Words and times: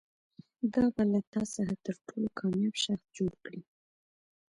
دا 0.73 0.85
به 0.93 1.03
له 1.11 1.19
تا 1.31 1.41
څخه 1.53 1.73
تر 1.85 1.95
ټولو 2.07 2.27
کامیاب 2.39 2.75
شخص 2.85 3.05
جوړ 3.17 3.31
کړي. 3.43 3.61